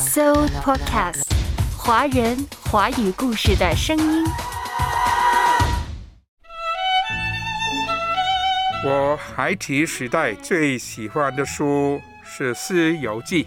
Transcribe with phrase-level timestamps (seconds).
[0.00, 1.24] So Podcast，
[1.76, 4.24] 华人华语故事的声音。
[8.82, 13.44] 我孩提时代最喜欢的书是《西游记》，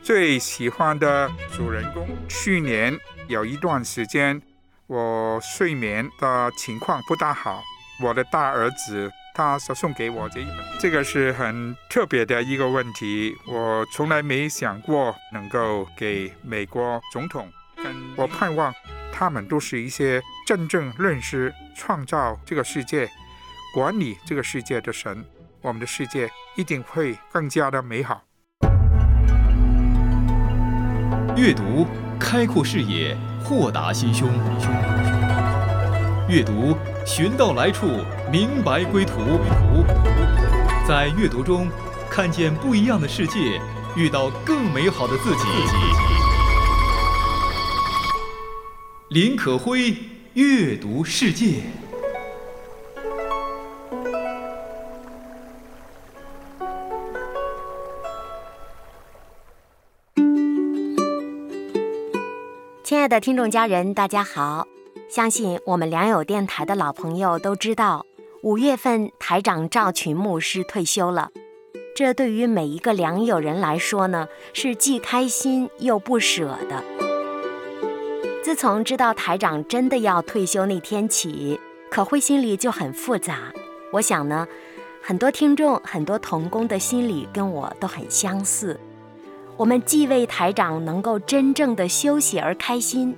[0.00, 2.06] 最喜欢的主人公。
[2.28, 2.96] 去年
[3.26, 4.40] 有一段时间，
[4.86, 7.64] 我睡眠的情况不大好，
[8.00, 9.10] 我的大儿子。
[9.34, 17.48] 他所送给我这一本，这个是很特别的一个问题，我从来没想过能够给美国总统。
[18.16, 18.74] 我盼望
[19.12, 23.08] 他们都是一些真正认识创造这个世界、
[23.74, 25.24] 管理这个世界的神，
[25.62, 28.22] 我们的世界一定会更加的美好。
[31.36, 31.86] 阅读
[32.18, 34.28] 开阔视野，豁达心胸。
[36.28, 36.76] 阅读
[37.12, 37.88] 寻到来处，
[38.30, 39.14] 明白归途。
[40.86, 41.68] 在阅读中
[42.08, 43.60] 看见不一样的世界，
[43.96, 45.44] 遇到更美好的自己。
[49.08, 49.92] 林可辉
[50.34, 51.62] 阅读世界。
[62.84, 64.68] 亲爱的听众家人，大家好。
[65.10, 68.06] 相信我们良友电台的老朋友都知道，
[68.44, 71.32] 五月份台长赵群牧师退休了。
[71.96, 76.84] 这对于每一个良友人来说呢，是既开心又不舍的。
[78.44, 81.58] 自从知道台长真的要退休那天起，
[81.90, 83.52] 可会心里就很复杂。
[83.92, 84.46] 我想呢，
[85.02, 88.78] 很多听众、很多童工的心理跟我都很相似。
[89.56, 93.16] 我们既为台长能够真正的休息而开心。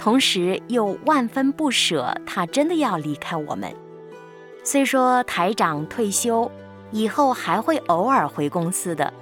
[0.00, 3.70] 同时又万分不舍，他真的要离开我们。
[4.64, 6.50] 虽说台长退休
[6.90, 9.12] 以后还会偶尔回公司的，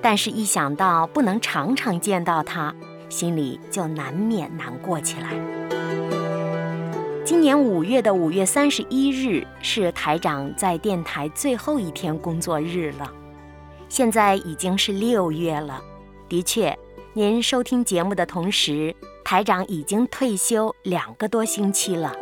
[0.00, 2.74] 但是一想到不能常常见到他，
[3.10, 5.34] 心里就难免难过起来。
[7.22, 13.12] 今年五月的五月三十一日是台长在电台最后一天工作日了。
[13.90, 15.78] 现在已经是六月了，
[16.26, 16.74] 的确，
[17.12, 18.96] 您收听节目的同时。
[19.26, 22.14] 台长已经退休两个多星期了。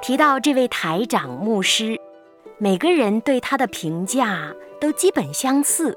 [0.00, 2.00] 提到这位台长牧师，
[2.56, 5.94] 每个人对他的评价都基本相似：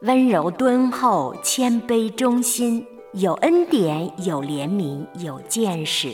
[0.00, 6.12] 温柔敦厚、谦卑忠心，有恩典、有怜悯、有见识，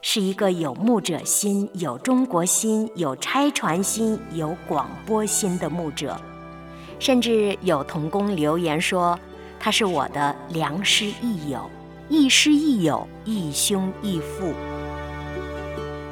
[0.00, 6.16] 是一个有牧者心、有中国心、有拆传心、有广播心的牧者。
[7.00, 9.18] 甚至有童工留言说，
[9.58, 11.68] 他是我的良师益友。
[12.10, 14.52] 亦师亦友，亦兄亦父。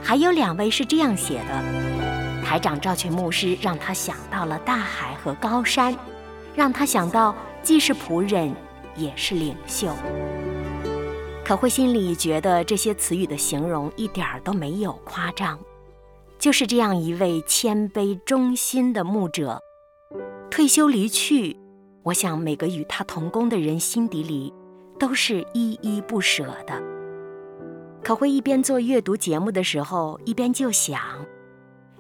[0.01, 5.93] 还有两位是这样写的：台长赵群牧师让他想到了大海和高山，
[6.55, 8.55] 让他想到既是仆人，
[8.95, 9.93] 也是领袖。
[11.45, 15.59] 可会心里觉得这些词语的形容一点儿都没有夸张，
[16.39, 19.61] 就是这样一位谦卑忠心的牧者，
[20.49, 21.59] 退休离去。
[22.05, 24.55] 我想每个与他同工的人心底里。
[24.99, 26.83] 都是依依不舍的。
[28.03, 31.01] 可会一边做阅读节目的时候，一边就想：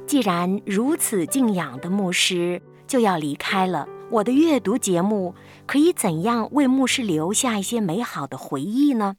[0.06, 5.34] 既然如此敬仰的牧师就要离开了，我的阅读节目
[5.66, 9.16] 可以怎样为牧师留下一些美好的回忆呢？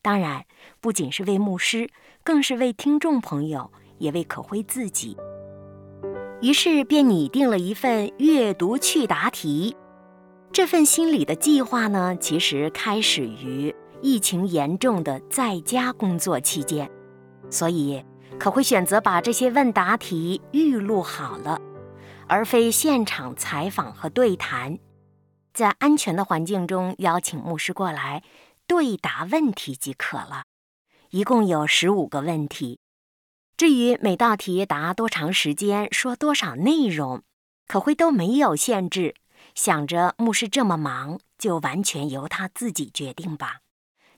[0.00, 0.44] 当然，
[0.80, 1.90] 不仅是为牧师，
[2.22, 5.16] 更是为听众朋友，也为可辉自己。
[6.40, 9.76] 于是便拟定了一份阅读趣答题。
[10.50, 16.90] 这份心理的计划呢，其实开始于疫情严重的在家工作期间，
[17.48, 18.04] 所以
[18.38, 21.60] 可会选择把这些问答题预录好了，
[22.26, 24.78] 而非现场采访和对谈，
[25.54, 28.24] 在安全的环境中邀请牧师过来
[28.66, 30.42] 对答问题即可了。
[31.10, 32.80] 一共有十五个问题，
[33.56, 37.22] 至于每道题答多长时间、说多少内容，
[37.68, 39.14] 可会都没有限制。
[39.58, 43.56] 想着牧师这么忙，就完全由他自己决定吧。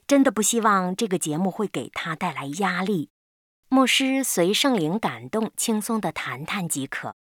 [0.07, 3.09] 真的不希望这个节目会给他带来压力。
[3.71, 7.15] 牧师随圣灵感动，轻松的谈谈即可。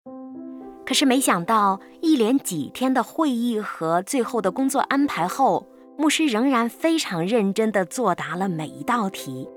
[0.84, 9.48] 可是没想到，一连几天的会议和最后的工作安排后，牧师仍然非常认真地作答了每一道题。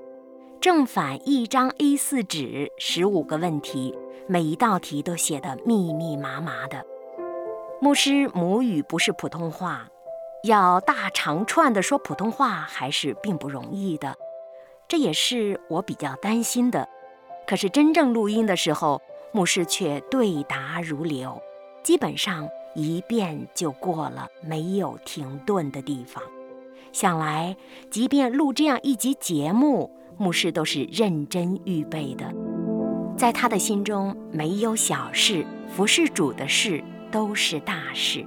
[0.60, 3.92] 正反一张 A4 纸，十五个问题，
[4.28, 6.86] 每一道题都写得密密麻麻的。
[7.82, 9.88] 牧师母语不是普通话，
[10.44, 14.14] 要大长串的说普通话还是并不容易的，
[14.86, 16.88] 这也是我比较担心的。
[17.44, 19.02] 可是真正录音的时候，
[19.32, 21.42] 牧师却对答如流，
[21.82, 26.22] 基本上一遍就过了，没有停顿的地方。
[26.92, 27.56] 想来，
[27.90, 32.32] 即便录这样一集节目，牧师都是认真预备的。
[33.16, 36.80] 在他的心中，没有小事，服侍主的事
[37.12, 38.26] 都是大事。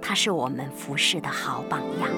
[0.00, 2.10] 他是我们服侍的好榜样。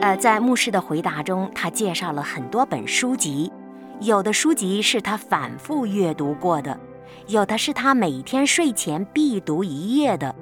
[0.00, 3.52] 呃，在牧师的回答中，他介绍了很多本书籍，
[4.00, 6.78] 有的书籍是他反复阅读过的。
[7.26, 10.34] 有的是他每天睡前必读一页的，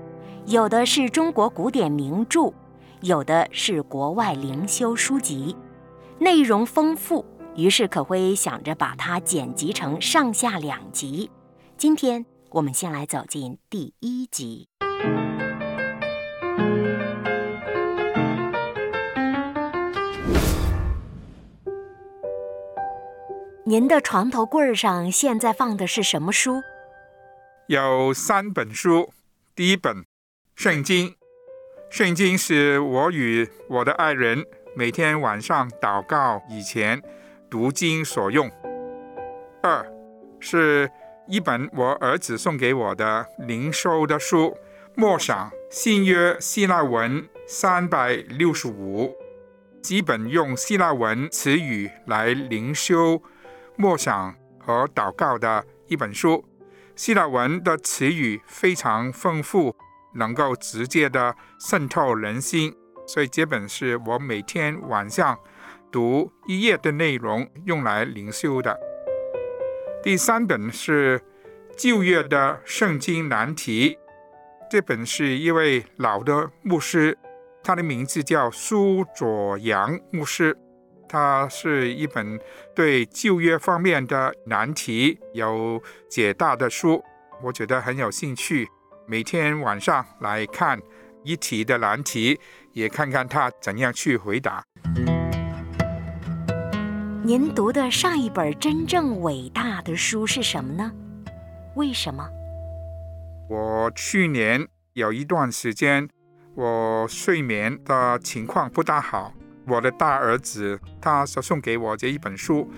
[0.47, 2.53] 有的是中国古典名著，
[3.03, 5.57] 有的是国外灵修书籍，
[6.19, 7.25] 内容丰富。
[7.55, 11.31] 于是可辉想着把它剪辑成上下两集。
[11.77, 12.25] 今天
[12.55, 14.69] 我们先来走进第一集。
[23.65, 26.61] 您的床头柜上现在放的是什么书？
[27.69, 29.11] 有三本书。
[29.55, 29.97] 第一本
[30.55, 31.09] 《圣经》，
[31.89, 34.45] 圣经是我与我的爱人
[34.77, 37.01] 每天晚上祷告以前
[37.49, 38.51] 读经所用。
[39.63, 39.87] 二
[40.41, 40.91] 是
[41.29, 44.47] 一本我儿子送给我的灵修的书，
[44.97, 49.07] 《默想新约希腊文三百六十五》，
[49.81, 53.23] 基本用希腊文词语来灵修。
[53.77, 56.45] 默想和祷告的一本书，
[56.97, 59.77] 希腊文的词语非常丰富，
[60.15, 62.75] 能够直接的渗透人心，
[63.07, 65.39] 所以这本是我每天晚上
[65.91, 68.92] 读一页的内容，用来灵修的。
[70.03, 71.23] 第三本是
[71.77, 73.97] 旧约的圣经难题，
[74.69, 77.17] 这本是一位老的牧师，
[77.63, 80.57] 他的名字叫苏佐阳牧师。
[81.09, 82.41] 他是一本
[82.75, 87.05] 对旧约方面的难题有解答的书，
[87.41, 88.69] 我觉得很有兴趣。
[89.07, 90.81] 每天晚上来看
[91.23, 92.41] 一题的难题，
[92.73, 94.65] 也看看他怎样去回答。
[97.25, 100.91] 您读的上一本真正伟大的书是什么呢？
[101.77, 102.29] 为什么？
[103.49, 106.09] 我去年有一段时间，
[106.57, 109.33] 我睡眠的情况不大好。
[109.69, 112.69] 我的大儿子，他所送给我这一本书，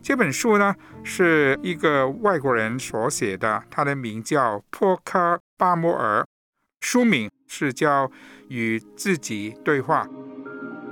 [0.00, 0.72] 这本书呢
[1.02, 6.24] 是一个外国人所写的，他的名叫珀克巴摩尔，
[6.80, 8.06] 书名是叫
[8.48, 10.04] 《与自己对话》。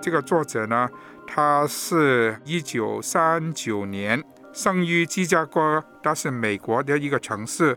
[0.03, 0.88] 这个作者呢，
[1.26, 7.76] 他是一九三九年生于芝加哥，他是美国的一个城市，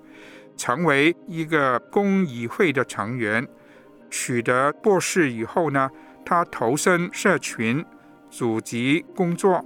[0.56, 3.48] 成为一个公议会的成员，
[4.10, 5.90] 取得博士以后呢。
[6.26, 7.84] 他投身社群
[8.30, 9.66] 组织工作，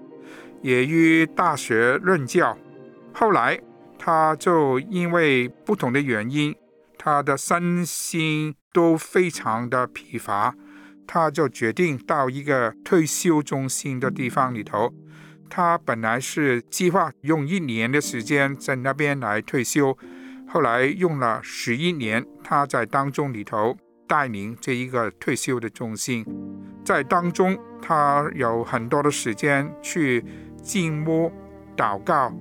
[0.61, 2.57] 也于大学任教。
[3.13, 3.59] 后来，
[3.99, 6.55] 他就因为不同的原因，
[6.97, 10.55] 他的身心都非常的疲乏，
[11.05, 14.93] 他就决定到一个退休中心的地方里头。
[15.49, 19.97] 他本来是计划用一年的时间在那边来退休，
[20.47, 23.77] 后来用了十一年，他在当中里头。
[24.05, 26.23] 带领这一个退休的中心，
[26.85, 30.23] 在当中，他有很多的时间去
[30.61, 31.31] 静默、
[31.75, 32.31] 祷告，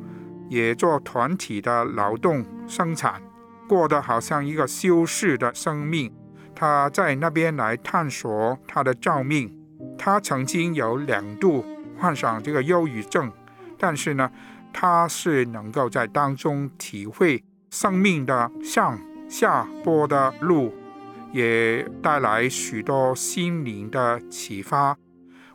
[0.50, 3.22] 也做团体的劳动生产，
[3.66, 6.12] 过得好像一个修士的生命。
[6.62, 9.52] 他在那边来探索他的照命。
[9.98, 11.64] 他曾经有两度
[11.98, 13.32] 患上这个忧郁症，
[13.76, 14.30] 但是呢，
[14.72, 18.96] 他是能够在当中体会生命的上
[19.28, 20.72] 下坡的路。
[21.32, 24.96] 也带来许多心灵的启发。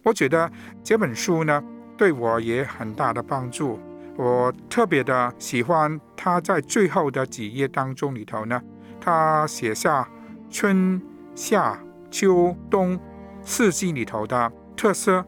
[0.04, 0.52] 我觉得
[0.84, 1.64] 这本书呢，
[1.96, 3.80] 对我也很大的帮助。
[4.18, 8.60] 我特别的喜欢他在最后的几页当中里头呢，
[9.00, 10.06] 他写下
[10.50, 11.02] 春
[11.36, 13.00] 夏秋冬
[13.44, 15.26] 四季里头的特色，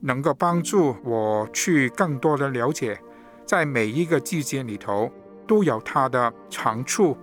[0.00, 2.98] 能够帮助我去更多的了解，
[3.46, 5.10] 在每一个季节里头
[5.46, 7.16] 都有它的长处，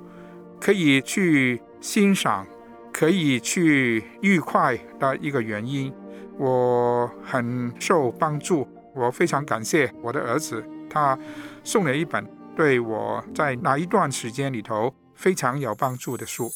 [0.60, 2.45] 可以去欣赏。
[2.93, 5.91] 可以去愉快的一个原因，
[6.38, 11.17] 我很受帮助，我非常感谢我的儿子，他
[11.63, 16.51] 送了一本对我在那一段时间里头非常有帮助的书。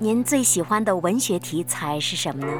[0.00, 2.52] 您最喜欢的文学题材是什么呢？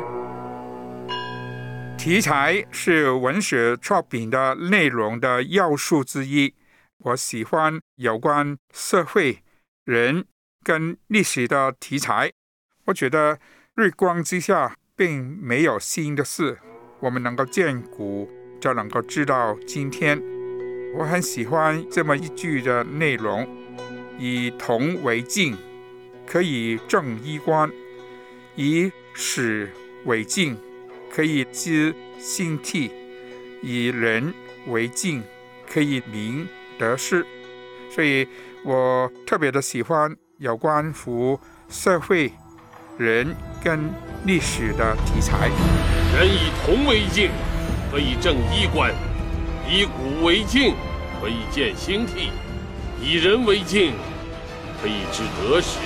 [1.96, 6.52] 题材是文学作品的内容的要素之一。
[6.98, 9.38] 我喜欢有关社会。
[9.84, 10.26] 人
[10.64, 12.32] 跟历史的题材，
[12.86, 13.38] 我觉得
[13.74, 16.58] 日光之下并没有新的事。
[17.00, 18.28] 我们能够见古，
[18.60, 20.20] 就能够知道今天。
[20.94, 23.48] 我很喜欢这么一句的内容：
[24.18, 25.56] 以铜为镜，
[26.30, 27.70] 可以正衣冠；
[28.54, 29.72] 以史
[30.04, 30.58] 为镜，
[31.10, 32.90] 可以知兴替；
[33.62, 34.34] 以人
[34.66, 35.22] 为镜，
[35.66, 36.46] 可以明
[36.78, 37.24] 得失。
[37.90, 38.28] 所以
[38.62, 42.30] 我特别的喜欢有关乎社会、
[42.98, 43.90] 人跟
[44.26, 45.48] 历史的题材。
[46.14, 47.30] 人以铜为镜，
[47.90, 48.92] 可以正衣冠；
[49.66, 50.74] 以古为镜，
[51.22, 52.30] 可以见兴替；
[53.00, 53.94] 以人为镜，
[54.82, 55.78] 可以知得失。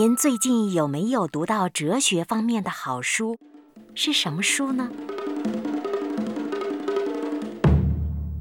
[0.00, 3.36] 您最近有没有读到哲学方面的好书？
[3.94, 4.90] 是什么书呢？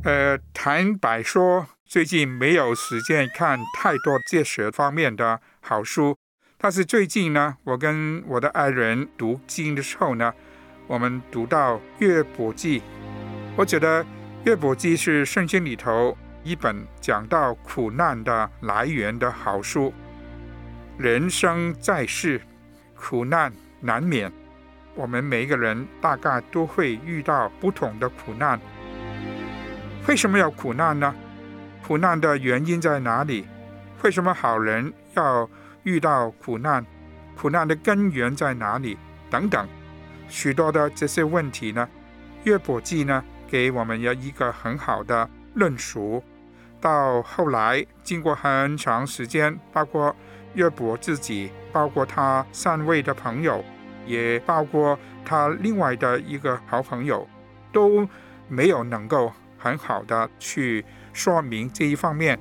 [0.06, 6.16] 呃，坦白说，最近没有时间看太多哲学方面的好书。
[6.58, 10.34] 但是最近呢，我跟我的爱人读经的时候呢，
[10.88, 12.80] 我们读到《约伯记》，
[13.58, 14.02] 我觉得
[14.46, 19.94] 《约伯记》是圣经里头一本讲到苦难的来源的好书。
[21.00, 22.42] 人生在世，
[22.94, 24.30] 苦难难免。
[24.96, 28.60] 我们每一个人大概都会遇到不同的苦难。
[30.10, 31.16] 为什么要苦难呢？
[31.88, 33.48] 苦难的原因在哪里？
[34.04, 35.50] 为什么好人要
[35.84, 36.86] 遇到苦难？
[37.38, 38.98] 苦难的根源在哪里？
[39.30, 39.66] 等等，
[40.28, 41.88] 许多的这些问题呢？
[42.44, 46.22] 约伯记呢，给我们有一个很好的论述。
[46.82, 50.14] 到后来，经过很长时间，包括。
[50.56, 53.64] 约伯自己，包括他三位的朋友，
[54.06, 57.28] 也包括他另外的一个好朋友，
[57.72, 58.08] 都
[58.48, 62.38] 没有能够很好的去说明这一方面。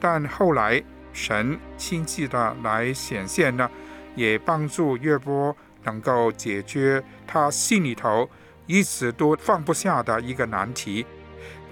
[0.00, 3.70] 但后来神亲自的来显现呢，
[4.16, 8.28] 也帮助约伯能够解决他心里头
[8.66, 11.06] 一直都放不下的一个难题。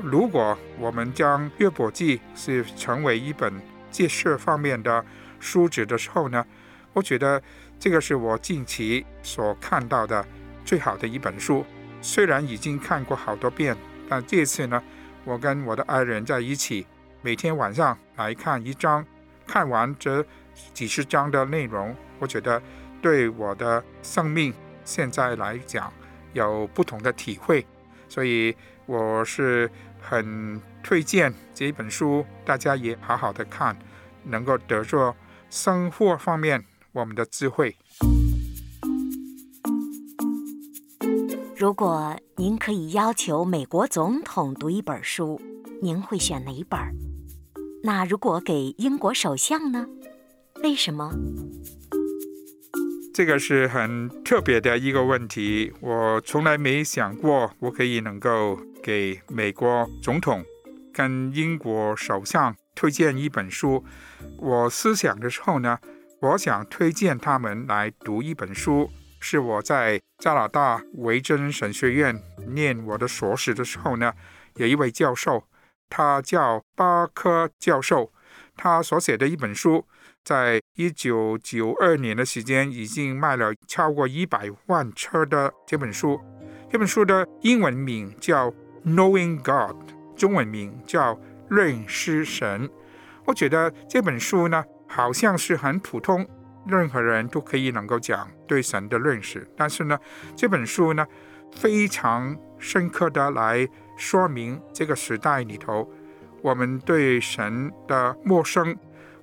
[0.00, 3.52] 如果我们将约伯记是成为一本
[3.90, 5.04] 记事方面的。
[5.40, 6.46] 书纸的时候呢，
[6.92, 7.42] 我觉得
[7.78, 10.24] 这个是我近期所看到的
[10.64, 11.64] 最好的一本书。
[12.02, 13.76] 虽然已经看过好多遍，
[14.08, 14.82] 但这次呢，
[15.24, 16.86] 我跟我的爱人在一起，
[17.22, 19.04] 每天晚上来看一章，
[19.46, 20.24] 看完这
[20.72, 22.62] 几十章的内容，我觉得
[23.02, 24.54] 对我的生命
[24.84, 25.92] 现在来讲
[26.32, 27.66] 有不同的体会，
[28.08, 28.56] 所以
[28.86, 29.70] 我是
[30.00, 33.76] 很推荐这一本书，大家也好好的看，
[34.24, 35.14] 能够得着。
[35.50, 37.76] 生活方面，我们的智慧。
[41.56, 45.40] 如果您可以要求美国总统读一本书，
[45.82, 46.78] 您会选哪一本？
[47.82, 49.88] 那如果给英国首相呢？
[50.62, 51.12] 为什么？
[53.12, 60.44] 这个是很特别的一个问题，我从来没想过我可以能够给美国总统
[60.92, 62.54] 跟英国首相。
[62.74, 63.84] 推荐一本书，
[64.38, 65.78] 我思想的时候呢，
[66.20, 74.14] 我想推荐他们来读一本书，是我在加拿大维珍神学院念我的硕士的时候呢，
[74.54, 75.44] 有一位教授，
[75.90, 78.12] 他叫巴科教授，
[78.56, 79.86] 他所写的一本书，
[80.24, 86.18] 在一九九二年的时间已经卖了超过一百万册的这本书，
[86.70, 88.50] 这本书的英文名叫
[88.86, 89.76] 《Knowing God》，
[90.16, 91.20] 中文名叫。
[91.50, 92.70] 认识神，
[93.24, 96.24] 我觉得这本书呢，好像是很普通，
[96.64, 99.46] 任何人都可以能够讲对神的认识。
[99.56, 99.98] 但是呢，
[100.36, 101.04] 这本书呢，
[101.52, 105.90] 非常深刻的来说明这个时代里头，
[106.40, 108.76] 我们对神的陌生，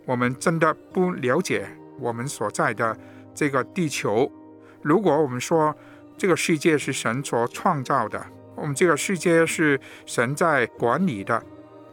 [0.06, 1.66] 我们真的不了解
[1.98, 2.98] 我们所在的
[3.34, 4.30] 这个地球。
[4.82, 5.74] 如果我们说
[6.18, 11.42] 这个世界是神所创造的，我们这个世界是神在管理的。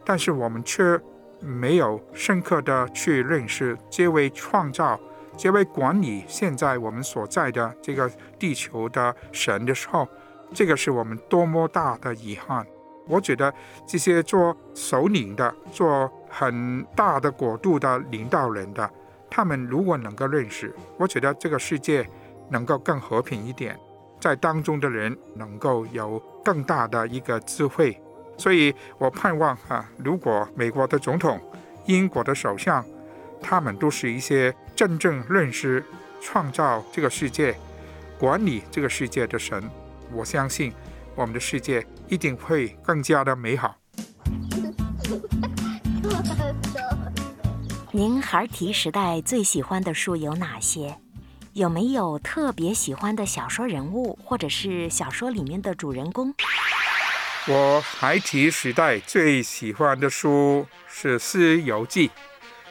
[0.05, 0.97] 但是我们却
[1.41, 4.99] 没有深刻的去认识这位创造、
[5.35, 8.09] 这位管理现在我们所在的这个
[8.39, 10.07] 地球的神的时候，
[10.53, 12.65] 这个是我们多么大的遗憾。
[13.07, 13.53] 我觉得
[13.85, 18.89] 这些做首领的、做很大的国度的领导人的，
[19.29, 22.07] 他们如果能够认识，我觉得这个世界
[22.49, 23.77] 能够更和平一点，
[24.19, 28.01] 在当中的人能够有更大的一个智慧。
[28.37, 31.39] 所以我盼望啊，如果美国的总统、
[31.85, 32.83] 英国的首相，
[33.41, 35.83] 他们都是一些真正认识
[36.21, 37.55] 创造这个世界、
[38.19, 39.63] 管理这个世界的神，
[40.11, 40.73] 我相信
[41.15, 43.75] 我们的世界一定会更加的美好。
[47.91, 50.97] 您孩提时代最喜欢的书有哪些？
[51.53, 56.33] 有没有特别喜欢的小说人物，或者是小说里面的主人公？
[57.47, 62.09] 我孩提时代最喜欢的书是《西游记》，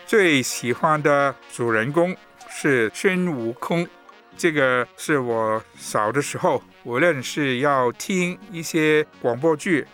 [0.04, 2.16] 最喜欢的主人公
[2.50, 3.87] 是孙悟空。
[4.37, 9.87] 这个是我小的时候，无论是要听一些广播剧，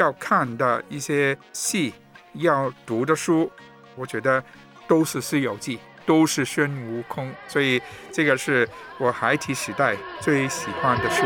[0.00, 1.94] 要看的一些戏，
[2.32, 3.48] 要读的书，
[3.94, 4.42] 我觉得
[4.88, 11.22] 都是《西游记》，都是孙悟空，所以这个是我孩提时代最喜欢的书。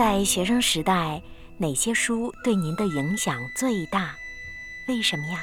[0.00, 1.20] 在学生时代，
[1.58, 4.14] 哪些书对您的影响最大？
[4.88, 5.38] 为什么呀？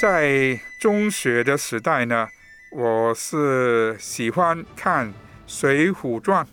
[0.00, 2.28] 在中学的时代呢，
[2.70, 5.08] 我是喜欢看
[5.48, 6.44] 《水浒传》，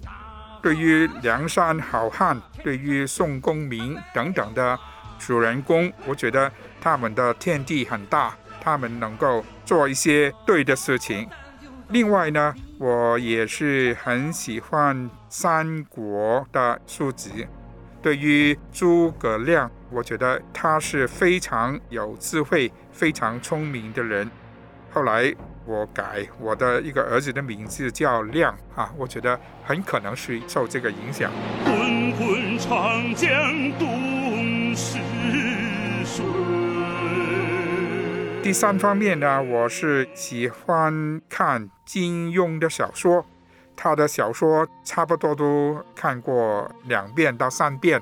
[0.63, 4.75] 对于梁山好汉、对于宋公明等等的
[5.19, 11.29] 主人公，我觉得他们的天地很大，他们能够做一些对的事情。
[11.89, 17.47] 另外呢，我也是很喜欢三国的书籍。
[18.01, 24.29] 对于诸葛亮，我觉得他是非常有智慧、非常聪明的人。
[24.91, 25.33] 后来
[25.65, 31.31] 我改我的一个儿子的名字叫亮啊，我觉得很可能是受这个影响。
[31.63, 33.29] 滚滚长江
[33.79, 34.99] 东逝
[38.45, 43.25] 第三方面呢，我是喜欢看金庸的小说，
[43.75, 47.99] 他的小说差不多都看过两遍到三遍，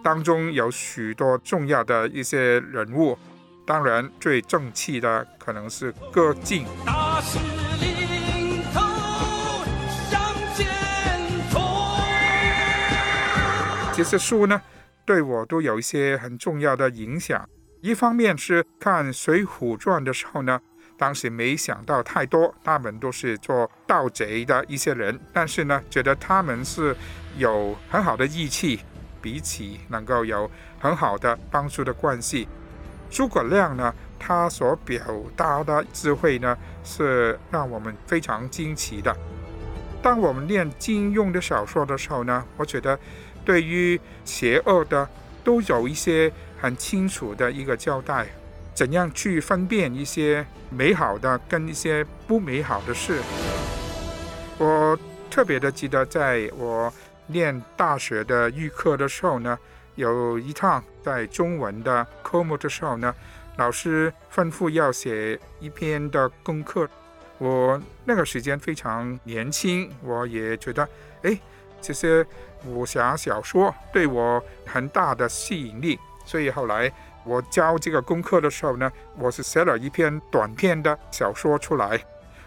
[0.00, 3.18] 当中有许多重要的一些人物，
[3.66, 6.64] 当然最正气的可能是郭靖。
[13.92, 14.62] 这些书呢，
[15.04, 17.44] 对我都有一些很重要的影响。
[17.82, 20.60] 一方面是看《水浒传》的时候呢，
[20.98, 26.94] 当时没想到太多，他们都是做盗贼的一些人，但是呢，觉得他们是
[27.38, 28.80] 有很好的义气，
[29.22, 32.46] 彼此能够有很好的帮助的关系。
[33.10, 35.00] 诸葛亮呢，他所表
[35.34, 39.16] 达的智慧呢，是让我们非常惊奇的。
[40.02, 42.98] 当我们念金庸的小说的时候呢，我觉得
[43.42, 45.08] 对于邪恶的
[45.42, 48.26] 都有一些很清楚的一个交代，
[48.74, 53.20] 怎样去分辨一些美好的跟一些不美好的事。
[54.58, 54.98] 我
[55.30, 56.92] 特别的记得，在我
[57.26, 59.58] 念大学的预科的时候呢，
[59.94, 63.14] 有一趟在中文的科目的时候呢，
[63.56, 66.88] 老师吩咐要写一篇的功课。
[67.38, 70.86] 我那个时间非常年轻，我也觉得，
[71.22, 71.40] 哎，
[71.80, 72.24] 这些
[72.66, 76.90] 武侠小说对我很大的吸引力，所以后来
[77.24, 82.00] 我教这个功课的时候呢，我是写了一篇短篇的小说出来。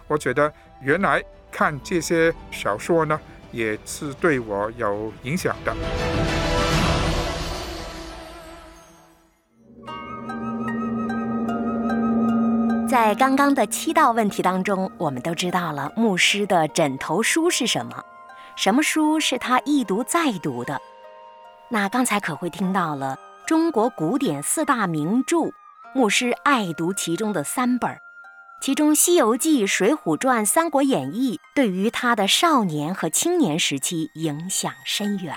[0.07, 3.19] 我觉得原来看这些小说呢，
[3.51, 5.73] 也是对我有影响的。
[12.87, 18.03] 在刚刚的七道问题当中，我们都知道了牧师的枕头书是什么，
[18.55, 20.79] 什么书是他一读再读的。
[21.69, 25.51] 那刚才可会听到了中国古典四大名著，
[25.93, 27.99] 牧师爱读其中的三本，
[28.61, 35.35] 其中《西游记》《水浒传》《三国演义》对于他的少年和青年时期影响深远。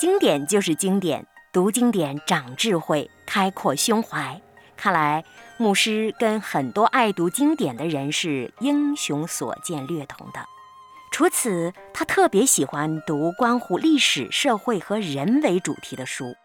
[0.00, 4.40] 经典就是经典，读经典长智慧，开阔胸怀。
[4.76, 5.24] 看来
[5.56, 10.40] 牧师跟很多爱读经典的人是英雄所见略同的。
[11.16, 16.36] 除此，他特别喜欢读关乎历史、社会和人为主题的书，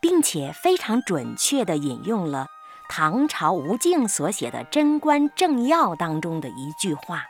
[0.00, 2.46] 并且非常准确地引用了
[2.88, 7.22] 唐朝吴敬所写的《贞观政要》当中的一句话：“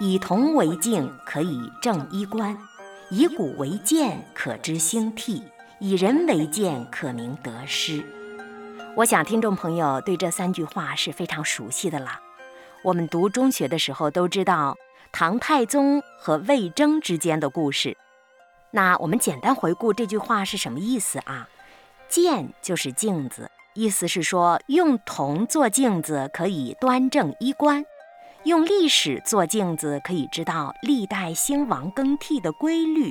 [0.00, 2.56] 以铜为镜，可以正衣冠；
[3.10, 5.44] 以古为鉴，可知兴替；
[5.78, 8.04] 以人为鉴，可明得失。”
[8.96, 12.18] 我想听众朋友对这三句话是非常熟悉的了。
[12.82, 14.76] 我们读中学的时候都知道
[15.12, 17.96] 唐太宗和魏征之间的故事。
[18.70, 21.48] 那我们简单回顾这句话是什么意思啊？
[22.08, 27.82] 鉴就是镜子，意思是说用铜做镜子可以端正衣冠；
[28.44, 33.10] 用历史做镜子，可以知道历代兴亡更替的规律；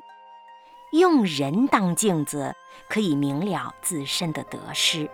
[0.94, 2.56] 用人当镜子，
[2.88, 5.10] 可以明了自身的得失。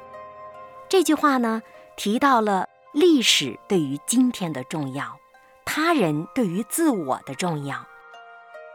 [0.89, 1.61] 这句话呢，
[1.95, 5.17] 提到了历史对于今天的重要，
[5.65, 7.85] 他人对于自我的重要。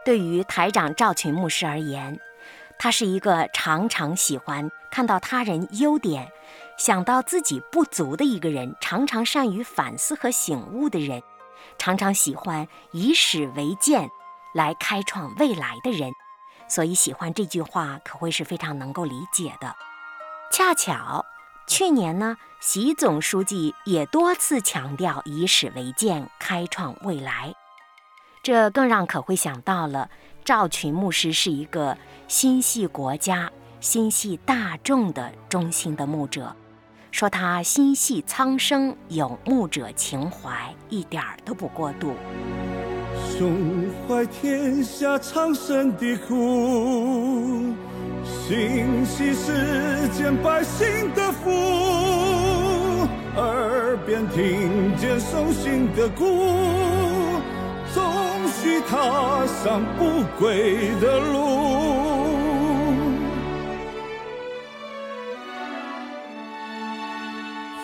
[0.05, 2.19] 对于台长赵群牧师而言，
[2.77, 6.31] 他是一个常常喜欢看到他人优点，
[6.77, 11.21] 想到自己不足的一个人，常常善于反思和醒悟的人，
[11.77, 14.09] 常常喜欢以史为鉴，
[14.55, 16.11] 来开创未来的人。
[16.67, 19.75] 所以喜欢这句话，可会是非常能够理解的。
[20.51, 21.25] 恰巧
[21.69, 27.53] 去年呢，习总书记也多次强调以史为鉴，开创未来。
[28.41, 30.09] 这更让可会想到了
[30.43, 31.95] 赵群牧师是一个
[32.27, 36.55] 心系国家、心系大众的忠心的牧者，
[37.11, 42.15] 说他心系苍生，有牧者情怀，一点儿都不过度。
[43.37, 47.75] 胸怀天下苍生的苦，
[48.47, 51.49] 心系世间百姓的福，
[53.35, 56.25] 耳边听见送行的鼓，
[57.93, 58.03] 总
[58.47, 61.39] 需踏上不归的路。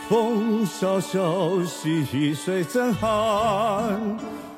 [0.08, 4.18] 风萧萧兮易水震撼，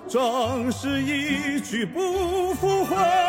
[0.09, 3.26] 壮士一去不复还。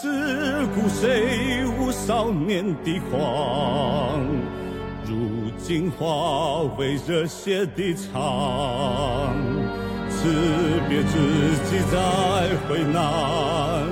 [0.00, 4.20] 自古谁无少年的狂？
[5.04, 9.34] 如今化为热血的肠。
[10.08, 10.28] 辞
[10.88, 11.18] 别知
[11.64, 11.98] 己再
[12.68, 13.88] 会难，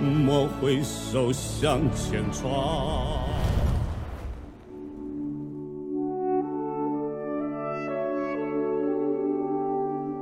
[0.00, 3.18] 莫回首向前闯。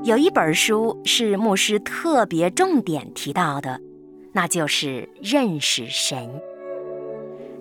[0.03, 3.81] 有一本书是牧师特别重点提到的，
[4.33, 6.41] 那就是认识神。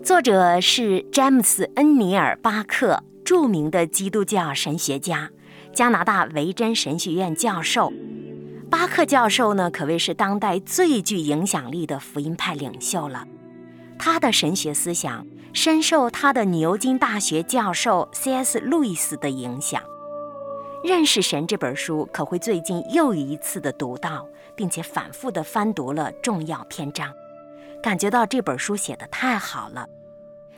[0.04, 5.30] 作者是詹姆斯·恩尼尔·巴克，著名的基督教神学家，
[5.74, 7.92] 加拿大维珍神学院教授。
[8.70, 13.26] 巴克教授呢，可谓是当代最具影响力的福音派领袖了。
[13.98, 18.60] 他的神学思想深受他的牛津大学教授 C.S.
[18.60, 19.82] 路易斯的影响。
[20.82, 24.26] 认识神这本书，可会最近又一次的读到，
[24.60, 27.14] 并且反复的翻读了重要篇章，
[27.82, 29.88] 感觉到这本书写的太好了。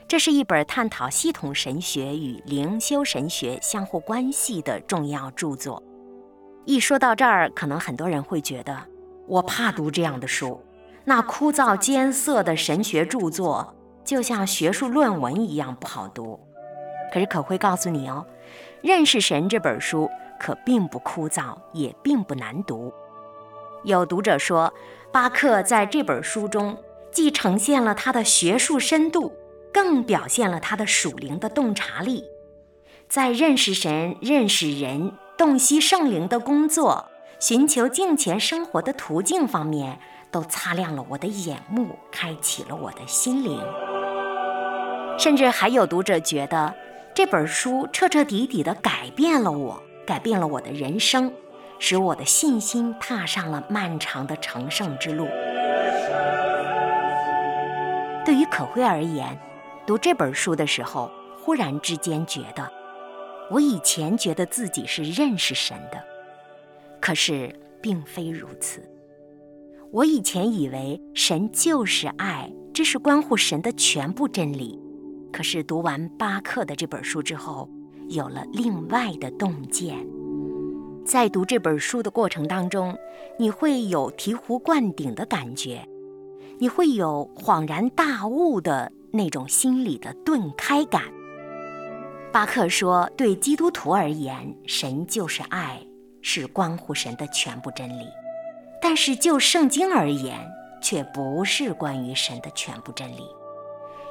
[0.07, 5.83] 这是一本探讨系统神学与灵修神学相互关系的重要著作。
[6.65, 8.75] 一说到这儿，可能很多人会觉得，
[9.27, 10.59] 我怕读这样的书，
[11.05, 16.39] 那枯燥艰涩的神学著作，就像学术论文一样不好读。
[17.13, 18.25] 可是可会告诉你哦。
[18.81, 20.09] 认识神这本书
[20.39, 22.91] 可并不枯燥，也并不难读。
[23.83, 24.73] 有读者说，
[25.11, 26.77] 巴克在这本书中
[27.11, 29.33] 既呈现了他的学术深度，
[29.73, 32.23] 更表现了他的属灵的洞察力。
[33.07, 39.99] 在认识神、认识人、洞悉圣灵的工作、寻求敬虔生活的途径方面，
[40.31, 43.59] 都擦亮了我的眼目，开启了我的心灵。
[45.17, 46.73] 甚至还有读者觉得。
[47.13, 51.31] 这本书彻彻底底地改变了我，改变了我的人生，
[51.83, 55.25] 使我的信心踏上了漫长的成圣之路。
[58.23, 59.35] 对于可辉而言，
[59.87, 62.71] 读这本书的时候，忽然之间觉得，
[63.49, 65.99] 我以前觉得自己是认识神的，
[67.01, 68.87] 可是并非如此。
[69.91, 74.79] 我以前以为神就是爱，这是关乎神的全部真理。
[75.33, 77.67] 可是读完巴克的这本书之后，
[78.07, 79.97] 有了另外的洞见。
[81.05, 82.97] 在读这本书的过程当中，
[83.37, 85.85] 你会有醍醐灌顶的感觉，
[86.59, 91.03] 你会有恍然大悟的那种心理的顿开感。
[92.31, 95.81] 巴克说：“对基督徒而言，神就是爱，
[96.21, 98.05] 是关乎神的全部真理；
[98.81, 100.39] 但是就圣经而言，
[100.81, 103.23] 却不是关于神的全部真理。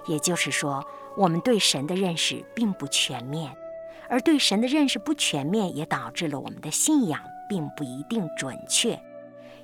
[0.07, 0.85] 也就是说。”
[1.16, 3.50] 我们对神的认识并不全面，
[4.10, 9.00] 而对神的认识不全面，也导致了我们的信仰并不一定准确。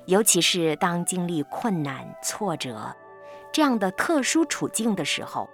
[0.05, 2.95] 尤其是当经历困难、挫折
[3.51, 5.49] 这样的特殊处境的时候，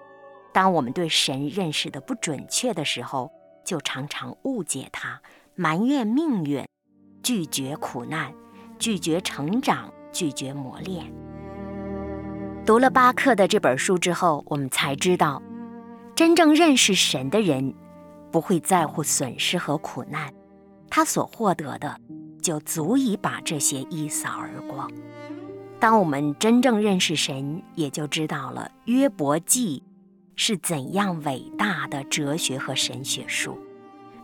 [0.53, 3.31] 当我们对神认识的不准确的时候，
[3.65, 5.19] 就常常误解他，
[5.55, 6.63] 埋怨命运，
[7.23, 8.31] 拒绝苦难，
[8.77, 11.11] 拒绝成长，拒绝磨练。
[12.63, 15.41] 读了巴克的这本书之后，我们才知道。
[16.15, 17.73] 真正认识神的人，
[18.33, 20.33] 不会在乎损失和苦难，
[20.89, 21.95] 他所获得的
[22.41, 24.91] 就足以把这些一扫而光。
[25.79, 29.83] 当我们真正认识神，也就知道了约伯记
[30.35, 33.55] 是怎样伟大的哲学和神学书。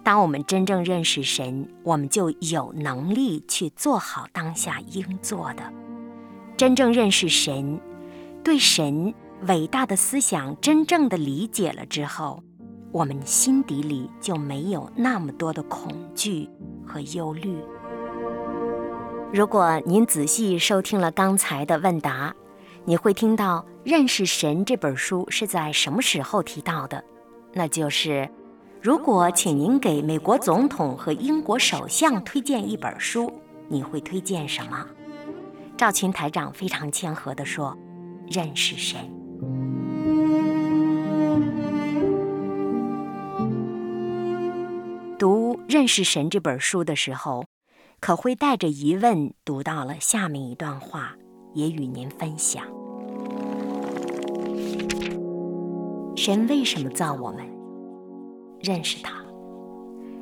[0.03, 5.71] 当我们真正认识神，我们就有能力去做好当下应做的。
[6.57, 7.79] 真正认识神，
[8.43, 9.13] 对神
[9.47, 12.41] 伟大的思想真正的理解了之后，
[12.91, 16.49] 我们心底里就没有那么多的恐惧
[16.85, 17.57] 和忧虑。
[19.31, 22.33] 如果您仔细收听了刚才的问答，
[22.85, 27.03] 你会听到《认识神》这本书是在什么时候提到的？
[27.53, 28.27] 那就是，
[28.81, 33.31] 如果请您给美国总统和英国首相推荐一本书，
[33.67, 34.83] 你会推荐什么？
[35.77, 37.77] 赵群台长非常谦和地说
[38.27, 38.99] ：“认识神。”
[45.19, 47.43] 读《认识神》这本书的时候，
[47.99, 51.17] 可会带着疑问读到了下面一段话，
[51.53, 52.63] 也与您分享。
[56.15, 57.45] 神为什么造我们？
[58.61, 59.21] 认识他。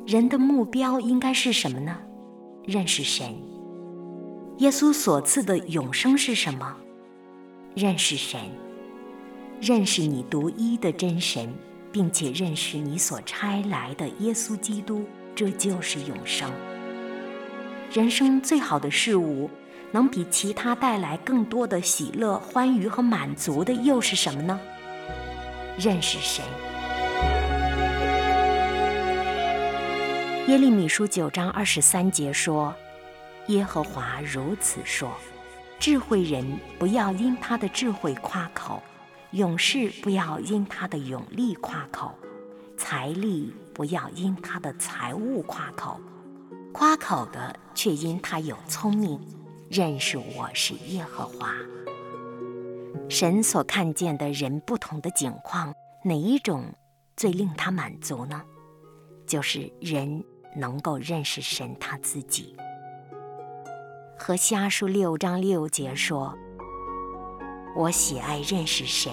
[0.04, 1.96] 人的目标应该是什么呢？
[2.64, 3.32] 认识神。
[4.56, 6.76] 耶稣所赐的永生是什么？
[7.76, 8.40] 认识神。
[9.60, 11.54] 认识你独一的真神，
[11.92, 16.50] 并且认识你所差来的耶稣基督，这就是永生。
[17.92, 19.50] 人生最好的事物，
[19.92, 24.60] 能比其他带来更多的喜乐、欢愉和满足的，又是什么呢？
[25.78, 26.44] 认识谁。
[30.48, 32.74] 耶利米书九章二十三节说
[33.48, 35.12] ：“耶和华如此说，
[35.78, 38.82] 智慧人不要因他的智慧夸口，
[39.32, 42.14] 勇士不要因他的勇力夸口，
[42.78, 46.00] 财力不要因他的财物夸口。”
[46.72, 49.20] 夸口的却因他有聪明，
[49.68, 51.52] 认识我是耶和华。
[53.08, 56.72] 神所看见的人不同的景况，哪一种
[57.16, 58.42] 最令他满足呢？
[59.26, 60.24] 就是人
[60.56, 62.56] 能够认识神他自己。
[64.18, 66.36] 和西阿书六章六节说
[67.74, 69.12] ：“我喜爱认识神，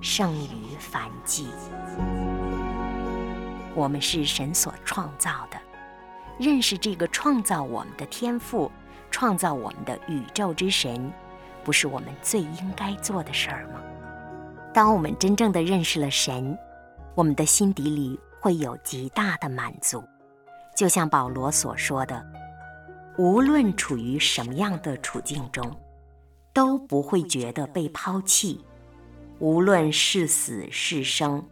[0.00, 1.46] 胜于凡祭。”
[3.74, 5.58] 我们是神所创造的。
[6.38, 8.70] 认识这个创造我们的天赋、
[9.10, 11.12] 创造我们的宇宙之神，
[11.62, 13.80] 不是我们最应该做的事儿吗？
[14.72, 16.58] 当我们真正的认识了神，
[17.14, 20.02] 我们的心底里会有极大的满足。
[20.74, 22.26] 就像保罗所说的，
[23.16, 25.70] 无论处于什么样的处境中，
[26.54, 28.60] 都不会觉得被抛弃；
[29.40, 31.44] 无论是死是生，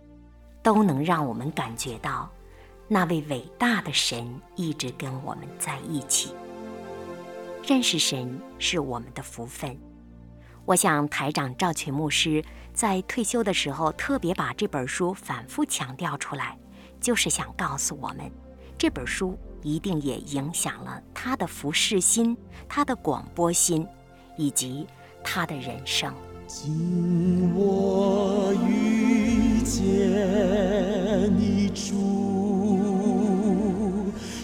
[0.62, 2.31] 都能让我们感觉到。
[2.88, 6.33] 那位伟大的神一直跟我们在一起。
[7.67, 9.77] 认识神是我们的福分。
[10.65, 16.57] 我想台长赵群牧师在退休的时候特别把这本书反复强调出来，
[17.01, 18.31] 就是想告诉我们，
[18.79, 22.37] 这本书一定也影响了他的服侍心、
[22.69, 23.87] 他的广播心，
[24.37, 24.87] 以及
[25.23, 26.12] 他的人生。
[26.47, 29.81] 今我遇见
[31.38, 31.71] 你，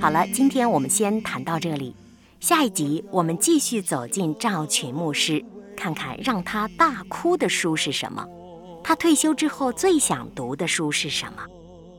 [0.00, 1.94] 好了，今天我们先谈到这里，
[2.40, 5.44] 下一集我们继续走进赵群牧师，
[5.78, 8.26] 看看让他大哭的书是什么。
[8.82, 11.42] 他退休之后最想读的书是什么？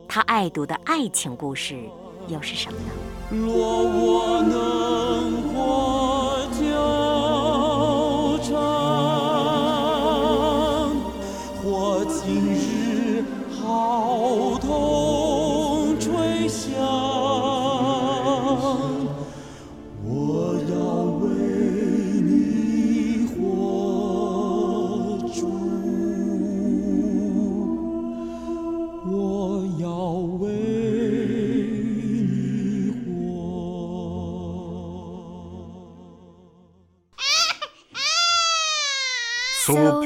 [0.07, 1.79] 他爱读的爱情故事
[2.27, 2.91] 又是什么呢？
[3.29, 4.78] 若我能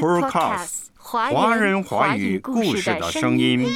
[0.00, 3.68] Supercast 华人华语故事的声音。